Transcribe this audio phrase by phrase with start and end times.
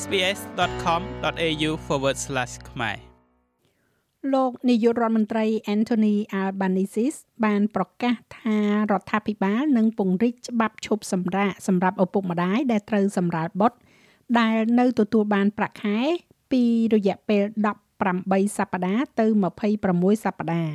[0.00, 1.70] sbs.com.au/
[2.70, 2.98] ខ្មែរ
[4.34, 5.44] លោកនាយករដ្ឋមន្ត្រី
[5.74, 8.58] Anthony Albanese បានប្រកាសថា
[8.90, 13.78] រដ្ឋាភិបាលនឹងពង្រីកច្បាប់ឈប់សម្រាកសម្រាប់ឪពុកម្ដាយដែលត្រូវសម្រាលបុត្រ
[14.38, 15.98] ដែលនៅទទួលបានប្រាក់ខែ
[16.52, 16.62] ពី
[16.94, 17.42] រយៈពេល
[18.00, 19.26] 18សប្តាហ៍ទៅ
[19.74, 20.72] 26សប្តាហ៍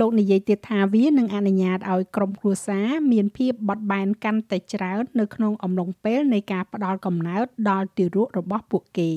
[0.00, 9.12] លោកនិយាយទៀតថាវានឹងអនុញ្ញាតឲ្យក្រុមគ្រួសារមានភាពបត់បែនកាន់តែច្រើននៅក្នុងអំឡុងពេលនៃការផ្ដល់កំណើតដល់ទារករបស់ពួកគេ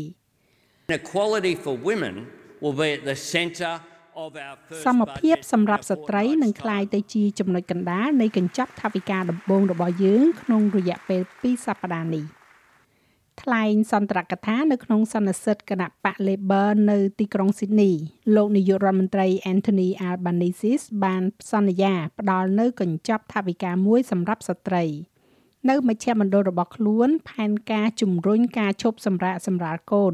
[1.00, 2.16] Equality for women
[2.62, 3.74] will be at the center
[4.24, 12.26] of our first សមភាពសម្រាប់ស្ត្រីនឹងក្លាយទៅជាចំណុចកណ្ដាលនៃកញ្ចប់ថវិកាដំបូងរបស់យើងក្នុងរយៈពេល2សប្តាហ៍នេះ។
[13.42, 17.94] ថ្លែងសន្ទរកថានៅក្នុងសន្និសីទគណៈបក Labor នៅទីក្រុង Sydney
[18.36, 24.84] លោកនាយករដ្ឋមន្ត្រី Anthony Albanese បានសន្យាផ្ដល់នៅកញ្ចប់ថវិកាមួយសម្រាប់ស្ត្រី
[25.70, 30.14] នៅមជ្ឈមណ្ឌលរបស់ខ្លួនផែនការជំរុញការឈប់សម្រាកសម្រាលកូន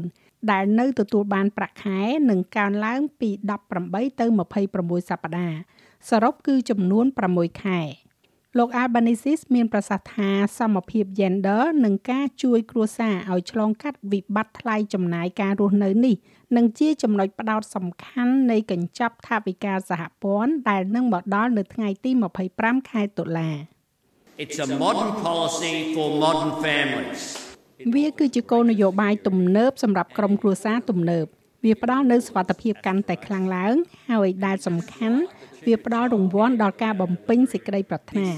[0.50, 2.00] ដែលនៅទទួលបានប្រាក់ខែ
[2.30, 3.30] នឹងកើនឡើងពី
[3.74, 4.26] 18ទៅ
[4.68, 5.58] 26សប្តាហ៍
[6.08, 7.80] សរុបគឺចំនួន6ខែ
[8.56, 16.16] លោក Albanese មានប្រសាសន៍ថាសមភាព gender និងការជួយគ្រួសារឲ្យឆ្លងកាត់វិបត្តិថ្លៃចំណាយការរស់នៅនេះ
[16.56, 22.10] នឹងជាចំណុចផ្ដោតសំខាន់នៃកញ្ចប់ថវិកាសហព័ន្ធដែលនឹងមកដល់នៅថ្ងៃទី
[22.50, 23.50] 25ខែតុលា
[24.44, 27.22] It's a modern policy for modern families.
[27.94, 31.26] វាគឺជាគោលនយោបាយទំនើបសម្រាប់ក្រុមគ្រួសារទំនើប
[31.64, 33.74] វាផ្ដល់នូវសុវត្ថិភាពកាន់តែខ្លាំងឡើង
[34.10, 35.18] ហើយដែលសំខាន់
[35.66, 38.28] វាផ្ដល់រង្វាន់ដល់ការបំពេញសេចក្តីប្រាថ្នា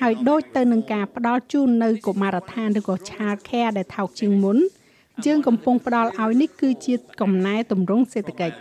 [0.00, 4.56] ហើយដូចទៅនឹងការផ្ដល់ជូននៅកុមារដ្ឋានឬក៏ child care ដែលថោកជាងមុន
[5.26, 8.56] យើងកំពុងផ្ដល់ឲ្យនេះគឺជាកំណែទម្រង់សេដ្ឋកិច្ច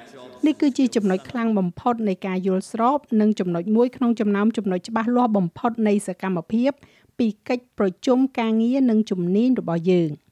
[0.45, 6.71] នេះគឺជាចំណុចខ្លាំងបំផុតនៃការយល់ស្របនិងចំណុចមួយក្នុងចំណោមចំណុចច្បាស់លាស់បំផុតនៃសកម្មភាព
[7.17, 10.09] ពីកិច្ចប្រជុំការងារនិងជំនាញរបស់យើង។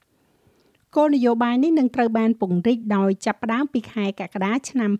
[0.95, 4.92] គោលនយោបាយនេះនឹងត្រូវបានពង្រីកដោយចាប់ផ្ដើមពីខែកក្កដាឆ្នាំ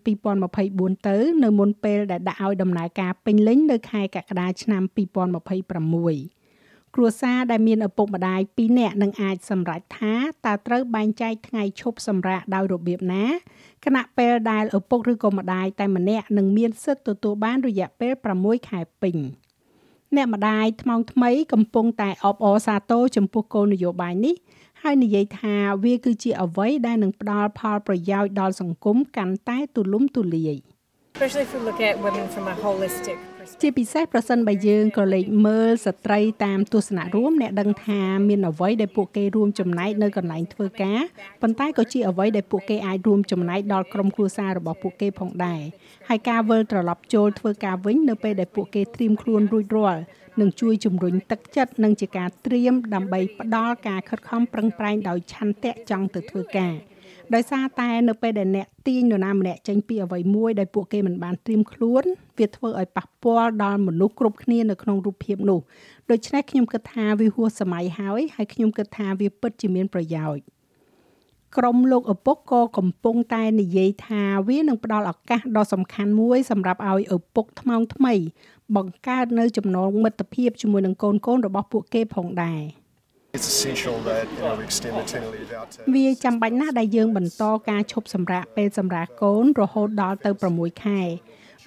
[0.48, 10.14] 2024ទៅនៅមុនពេលដែលដាក់ឲ្យដំណើរការពេញលេញនៅខែកក្កដាឆ្នាំ2026គ្រួសារដែលមានឪពុកម្ដាយ2នាក់នឹងអាចសម្រេចថា
[10.46, 13.24] តើត្រូវបែងចែកថ្ងៃឈប់សម្រាកដោយរបៀបណា
[13.84, 18.12] ខណៈពេលដែលឪពុកឬក៏ម្ដាយតែម្នាក់នឹងមានសិទ្ធិទទួលបានរយៈពេល
[18.42, 19.16] 6ខែពេញ
[20.16, 24.34] អ្នកម្ដាយថ្មងថ្មីកំពុងតែអបអរសាទរចំពោះគោលនយោបាយនេះ
[24.82, 25.54] ហើយនិយាយថា
[25.84, 30.56] វាគឺជាអ្វីដែលនឹងផ្ដល់ផលប្រយោជន៍ដល់សង្គមកាន់តែទូលំទូលាយ
[31.14, 33.18] especially if we look at women from a holistic
[33.60, 41.00] ជាពិសេសប្រសិនបើយើងក៏លេចមើលស្ត្រីតាមទស្សនៈរួមអ្នកដឹងថាមានអ្វីដែលពួកគេរួមចំណែកនៅកន្លែងធ្វើការ
[41.42, 45.62] ប៉ុន្តែក៏ជាអ្វីដែលពួកគេអាចរួមចំណែកដល់ក្រុមគ្រួសាររបស់ពួកគេផងដែរ
[46.08, 50.02] ហើយការវិលត្រឡប់ចូលធ្វើការវិញនៅពេលដែលពួកគេត្រៀមខ្លួនរួចរាល់
[50.40, 56.74] នឹងជួយជំរុញទឹកចិត្តនិងជាការត្រៀមដើម្បីផ្ដល់ការខិតខំប្រឹងប្រែងដោយឆន្ទៈចង់ទៅធ្វើការ
[57.34, 62.04] ដោយសារតែនៅពេលដែលអ្នកទាញនរណាម្នាក់ចេញពីអ្វីមួយដែលពួកគេមិនបានត្រៀមខ្លួន
[62.38, 65.60] វាធ្វើឲ្យប៉ះពាល់ដល់មនុស្សគ្រប់គ្នានៅក្នុងរូបភាពនោះ
[66.10, 70.44] ដូច្នេះខ្ញុំគិតថាវាហួសសម័យហើយហើយខ្ញុំគិតថាវាពិតជាមានប្រយោជន៍
[71.56, 78.14] ក្រុមលោកឪពុកក៏កំពុងតែនិយាយថាវានឹងផ្ដល់ឱកាសដ៏សំខាន់មួយសម្រាប់ឲ្យឪពុកថ្មោងថ្មី
[78.76, 82.62] បង្កើតនៅចំណងមិត្តភាពជាមួយនឹងកូនកូនរបស់ពួកគេផងដែរ
[85.94, 91.00] វាចាំបាច់ណាស់ដែលយើងបន្តការឈប់សម្រាកពេលសម្រាកកូនរហូតដល់ទៅ6ខែ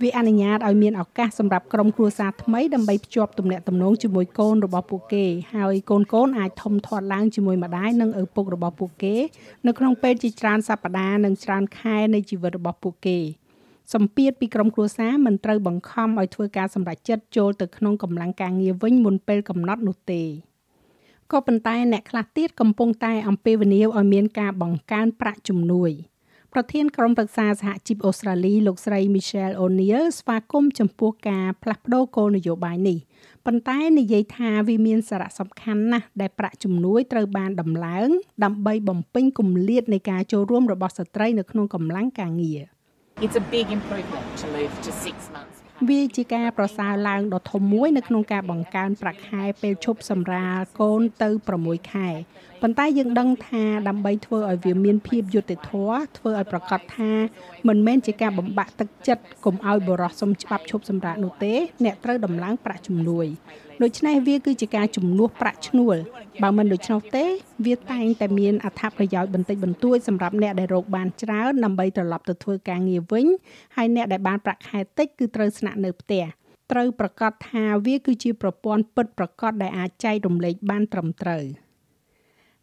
[0.01, 5.25] វាអនុញ្ញាតឲ្យមានឱកាសសម្រាប់ក្រុមគ្រួសារថ្មីដើម្បីភ្ជាប់ទំនាក់ទំនងជាមួយកូនរបស់ពួកគេ
[5.55, 9.15] ហើយកូនកូនអាចធំធាត់ឡើងជាមួយម្ដាយនិងឪពុករបស់ពួកគេ
[9.67, 13.17] នៅក្នុងពេលជាច្រើនសប្តាហ៍និងច្រើនខែនៃជីវិតរបស់ពួកគេ
[13.93, 20.23] សម្ពាធពីក្រុមគ្រួសារមិនត្រូវបង្ខំឲ្យធ្វើការសម្រេចចិត្តចូលទៅក្នុងកម្លាំងការងារវិញមុនពេលកំណត់នោះទេ
[21.31, 25.91] ក៏ប៉ុន្តែអ្នកខ្លះទៀតកំពុងតែអំពាវនាវឲ្យមានការបង្កើនប្រាក់ជំនួយ
[26.53, 32.97] ប្រធានក្រុមប្រឹក្សាសហជីពអូស្ត្រាលីលោកស្រី Michelle O'Neil ស្វាគមន៍ចំពោះការផ្លាស់ប្តូរគោលនយោបាយនេះ
[33.45, 38.09] ប៉ុន្តែនិយាយថាវាមានសារៈសំខាន់ណាស់ដែលប្រាក់ជំនួយត្រូវបានដំឡើង
[38.43, 42.61] ដើម្បីបំពេញគម្លាតនៃការចូលរួមរបស់ស្ត្រីនៅក្នុងកម្លាំងការងារ
[43.23, 45.52] It's a big improvement to move to 6 months
[45.89, 52.09] វាជាការប្រសើរឡើងដ៏ធំមួយនៅក្នុងការបង្កើនប្រាក់ខែពេលឈប់សម្រាលកូនទៅ6ខែ
[52.65, 57.11] ប៉ុន្តែយើងដឹងថាដើម្បីធ្វើឲ្យវាមានភាពយុត្តិធម៌ធ្វើឲ្យប្រកាសថា
[57.67, 61.53] មិនមែនជាការបំបាក់ទឹកចិត្តកុំឲ្យបរិសុំច្បាប់ឈប់សម្រាកនោះទេ
[61.85, 63.25] អ្នកត្រូវដំឡើងប្រាក់ជំនួយ
[63.83, 65.95] ដូច្នេះវាគឺជាការជំនួសប្រាក់ឈ្នួល
[66.43, 67.25] បើមិនដូច្នោះទេ
[67.65, 73.25] វាតែងតែមានអត្ថប្រយោជន៍បន្តិចបន្តួចសម្រាប់អ្នកដែលរកបានច្រើនដើម្បីត្រឡប់ទៅធ្វើការងារវិញ
[73.75, 76.23] ហើយអ្នកដែលបានប្រាក់ខែតិចគឺត្រូវស្នាក់នៅផ្ទះ
[76.71, 81.45] ត្រូវប្រកាសថាវាគឺជាប្រព័ន្ធពិតប្រាកដដែលអាចចែករំលែកបានត្រឹមត្រូវ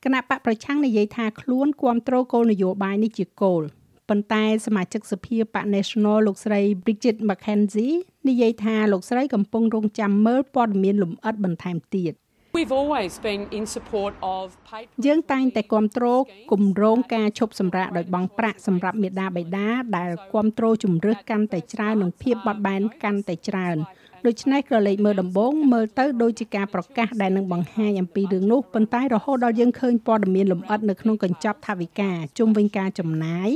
[0.04, 3.62] គណៈបកប្រឆាំងនិយាយថាខ្លួនគ្រប់គ្រងគោលនយោបាយនេះជាគោល
[4.08, 7.94] ប៉ុន្តែសមាជិកសភាបក National លោកស្រី Bridget McKenzie
[8.28, 12.14] និយាយថាលោកស្រីកំពុងរងចាំមើលព័ត៌មានលម្អិតបន្ថែមទៀត
[12.56, 16.20] We've always been in support of paid យើងតែងតែគ្រប់គ្រង
[16.52, 23.76] គម្រោងការឈប់សម្រាកដោយបង់ប្រាក់សម្រាប់មេដាបេដាដែលគ្រប់គ្រងជំរឿសកាន់តែច្រើននិងភាពបត់បែនកាន់តែច្រើន
[24.26, 33.50] ដូច្នេះក្រឡេកមើលដំបងមើលទៅដូចជាការប្រកាសដែលនឹងបង្ហាញអំពីរឿងនោះប៉ុន្តែរហូតដល់យើងឃើញព័ត៌មានលម្អិតនៅក្នុងកញ្ចប់ថវិកាជុំវិញការចំណាយ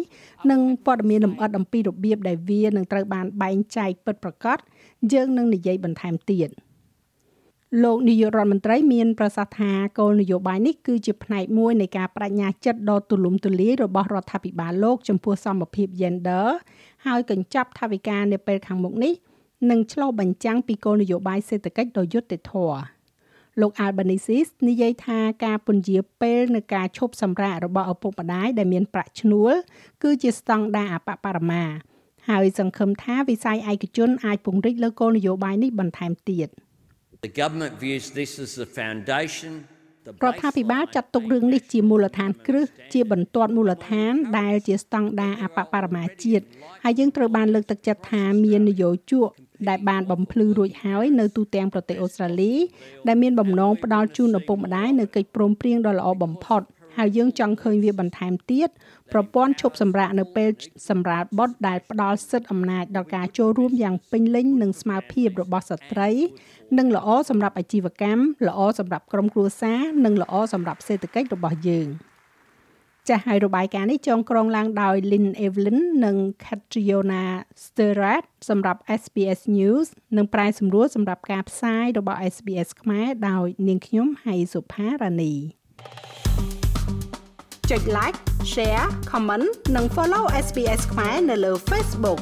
[0.51, 4.59] និងព័ត៌មានលម្អិតអំពីរបៀបដែលវានឹងត្រូវបានបែងចែកពិតប្រាកដ
[5.13, 6.51] យើងនឹងនិយាយបន្ថែមទៀត
[7.85, 16.47] លោកនាយករដ្ឋមន្ត្រីមានប្រសាសន៍ថាគោលនយោបាយនេះគឺជាផ្នែកមួយនៃការបដិញ្ញាចិត្តដ៏ទូលំទូលាយរបស់រដ្ឋាភិបាលលោកចំពោះសមភាព gender
[17.07, 19.15] ហើយកញ្ចប់ថវិកានាពេលខាងមុខនេះ
[19.71, 22.79] និងឆ្លុះបញ្ចាំងពីគោលនយោបាយសេដ្ឋកិច្ចដ៏យុត្តិធម៌
[23.61, 24.39] លោក Albanese
[24.69, 29.53] និយាយថាការពន្យាពេលនៃការឈប់សម្រាករបស់ឪពុកម្ដាយដែលមានប្រាក់ឈ្នួល
[30.03, 31.65] គឺជាស្តង់ដារអបបរមា
[32.31, 36.49] ហើយសង្ឃឹមថាវិស័យឯកជនអាចពង្រីកលើគោលនយោបាយនេះបន្ថែមទៀត
[37.27, 39.53] The government views this as the foundation
[40.25, 46.45] រដ្ឋាភិបាលចាត់ទុករឿងនេះជាមូលដ្ឋានគ្រឹះជាបន្ទាត់មូលដ្ឋានដែលជាស្តង់ដារអបបរមាជាតិ
[46.85, 49.31] ហើយយើងត្រូវបានលើកទឹកចិត្តថាមាននយោជក
[49.69, 52.55] ដែលបានបំភ្លឺរួចហើយនៅទូទាំងប្រទេសអូស្ត្រាលី
[53.07, 56.63] ដែលមានបំណងផ្ដល់ជូនឪពុកម្ដាយនៅកិច្ចព្រមព្រៀងដ៏ល្អបំផុត
[56.99, 58.69] ហើយយើងចង់ឃើញវាបន្ថែមទៀត
[59.13, 60.51] ប្រព័ន្ធឈប់សម្រាកនៅពេល
[60.89, 66.11] សម្រាលបុត្រដែលផ្ដល់សិទ្ធិអំណាចដល់ការចូលរួមយ៉ាងពេញលេញនិងស្មើភាពរបស់ស្ត្រី
[66.79, 71.89] និងល្អសម្រាប់អាជីវកម្មល្អសម្រាប់ក្រុមគ្រួសារនិងល្អសម្រាប់សេដ្ឋកិច្ចរបស់យើង
[73.09, 77.25] ចាស់ហើយរបាយការណ៍នេះចងក្រងឡើងដោយ Lynn Evelyn និង Catriona
[77.65, 79.87] Sturrat សម្រាប់ SBS News
[80.17, 85.35] និងប្រាយសម្រួលសម្រាប់ការផ្សាយរបស់ SBS ខ្មែរដោយនាងខ្ញុំហៃសុផារ៉ានី
[87.71, 88.19] ចុច like
[88.53, 89.47] share comment
[89.77, 92.21] និង follow SBS ខ្មែរនៅលើ Facebook